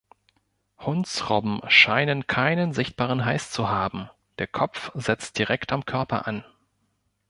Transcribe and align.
Hundsrobben 0.79 1.61
scheinen 1.67 2.25
keinen 2.25 2.73
sichtbaren 2.73 3.23
Hals 3.23 3.51
zu 3.51 3.69
haben, 3.69 4.09
der 4.39 4.47
Kopf 4.47 4.89
setzt 4.95 5.37
direkt 5.37 5.71
am 5.71 5.85
Körper 5.85 6.25
an. 6.27 6.43